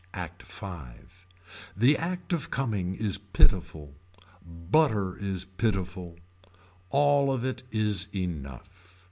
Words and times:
ACT 0.15 0.41
V. 0.41 0.65
The 1.77 1.95
act 1.95 2.33
of 2.33 2.49
coming 2.49 2.95
is 2.95 3.19
pitiful. 3.19 3.93
Butter 4.43 5.15
is 5.19 5.45
pitiful. 5.45 6.17
All 6.89 7.31
of 7.31 7.45
it 7.45 7.61
is 7.69 8.07
enough. 8.11 8.99